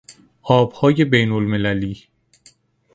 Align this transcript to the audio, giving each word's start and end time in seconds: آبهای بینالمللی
آبهای 0.41 1.05
بینالمللی 1.05 2.03